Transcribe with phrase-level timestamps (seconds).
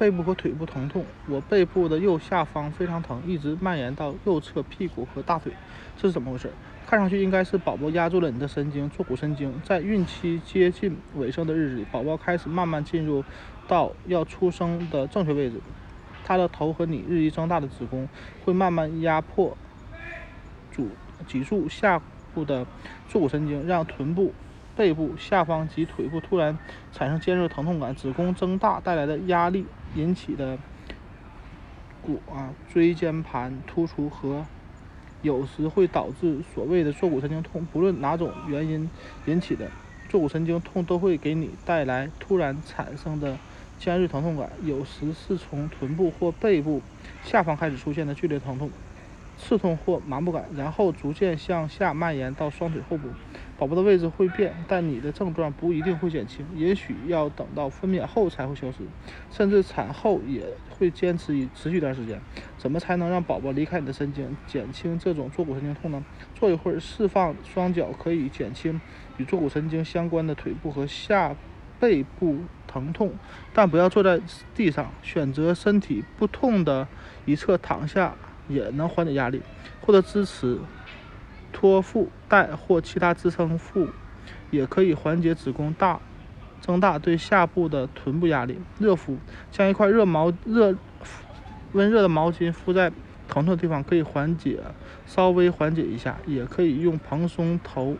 [0.00, 5.52] 背部和腿部疼痛，我背部的右下方非常疼，一直蔓延到右侧屁股和大腿，
[5.98, 6.50] 这是怎么回事？
[6.86, 9.52] 看上去应该是宝宝压住了你的神经——坐骨神经。
[9.62, 13.22] 在孕期接近尾声的日子里，宝宝开始慢慢进入
[13.68, 15.60] 到要出生的正确位置，
[16.24, 18.08] 他的头和你日益增大的子宫
[18.46, 19.54] 会慢慢压迫
[20.72, 20.88] 主
[21.28, 22.00] 脊柱下
[22.32, 22.66] 部的
[23.06, 24.32] 坐骨神经，让臀部。
[24.80, 26.56] 背部下方及腿部突然
[26.90, 30.56] 产生尖锐疼痛感，子宫增大带来的压力引起的
[32.00, 34.46] 骨啊椎间盘突出和
[35.20, 37.66] 有时会导致所谓的坐骨神经痛。
[37.70, 38.88] 不论哪种原因
[39.26, 39.70] 引起的
[40.08, 43.36] 坐骨神经痛，都会给你带来突然产生的
[43.78, 46.80] 尖锐疼痛感，有时是从臀部或背部
[47.22, 48.70] 下方开始出现的剧烈疼痛。
[49.36, 53.08] 刺痛或麻木感，然后逐渐向下蔓延到双腿后部。
[53.60, 58.78] 宝宝的位置会变，但你的症状不一定会减轻，也许要等到分娩后才会消失，
[59.30, 62.18] 甚至产后也会坚持一持续一段时间。
[62.56, 66.02] 怎么才能让宝宝离开你的神经，减轻这种坐骨神经痛呢？
[66.34, 68.80] 坐一会儿，释放双脚，可以减轻
[69.18, 71.36] 与坐骨神经相关的腿部和下
[71.78, 73.12] 背部疼痛，
[73.52, 74.18] 但不要坐在
[74.54, 76.88] 地上，选择身体不痛的
[77.26, 78.16] 一侧躺下。
[78.48, 79.40] 也能缓解压力，
[79.80, 80.58] 获得支持
[81.52, 83.88] 托腹带或其他支撑腹，
[84.50, 86.00] 也可以缓解子宫大
[86.60, 88.58] 增大对下部的臀部压力。
[88.78, 89.16] 热敷，
[89.50, 90.76] 将一块热毛热
[91.72, 92.90] 温热的毛巾敷在
[93.28, 94.60] 疼痛的地方，可以缓解
[95.06, 96.18] 稍微缓解一下。
[96.26, 97.96] 也可以用蓬松头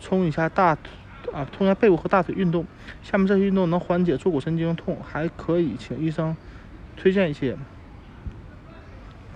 [0.00, 0.92] 冲一下大腿
[1.32, 2.64] 啊，冲一下背部和大腿运动。
[3.02, 6.36] 下面这些运动能缓解坐骨神经痛，还可以请医生
[6.96, 7.56] 推荐一些。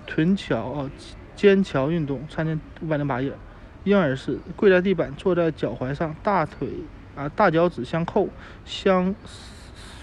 [0.07, 0.89] 臀桥啊，
[1.39, 3.31] 肩桥运动，参见五百零八页。
[3.85, 6.67] 婴儿式，跪在地板，坐在脚踝上，大腿
[7.15, 8.27] 啊大脚趾相扣，
[8.65, 9.15] 相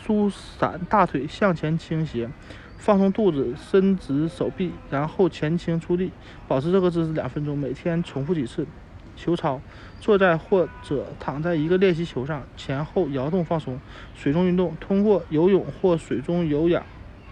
[0.02, 2.30] 舒展，大腿向前倾斜，
[2.78, 6.10] 放松肚子，伸直手臂，然后前倾出力，
[6.48, 8.66] 保持这个姿势两分钟，每天重复几次。
[9.14, 9.60] 球操，
[10.00, 13.78] 坐在或者躺在一个练习球上，前后摇动放松。
[14.14, 16.82] 水中运动，通过游泳或水中有氧。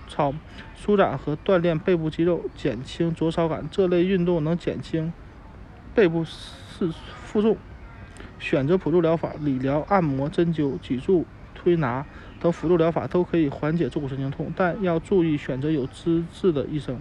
[0.09, 0.35] 操，
[0.77, 3.69] 舒展和锻炼背部肌肉，减轻灼烧感。
[3.71, 5.13] 这类运动能减轻
[5.95, 6.91] 背部是
[7.25, 7.57] 负重。
[8.39, 12.05] 选择辅助疗法，理疗、按摩、针灸、脊柱推拿
[12.41, 17.01] 等辅助疗法都可以缓解坐骨神经痛，但要注意选择有资质的医生。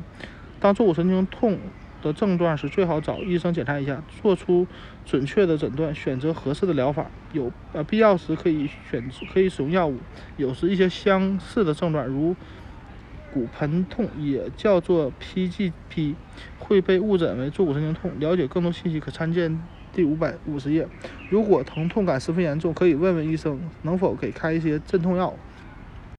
[0.62, 1.58] 当坐骨神经痛
[2.02, 4.66] 的症状时，最好找医生检查一下，做出
[5.06, 7.08] 准确的诊断，选择合适的疗法。
[7.34, 9.04] 有呃必要时可以选
[9.34, 9.98] 可以使用药物。
[10.38, 12.36] 有时一些相似的症状，如
[13.34, 16.14] 骨盆痛也叫做 PGP，
[16.60, 18.12] 会被误诊为坐骨神经痛。
[18.20, 19.60] 了解更多信息可参见
[19.92, 20.88] 第五百五十页。
[21.30, 25.34] 如果疼痛感十分严重，可以问问医生能否给开一些镇痛药。